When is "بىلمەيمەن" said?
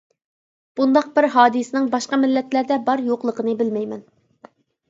3.61-4.03